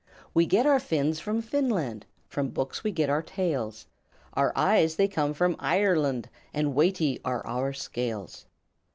[0.33, 3.85] "We get our fins from Finland, From books we get out tales;
[4.33, 8.47] Our eyes they come from Eyerland And weighty are our scales.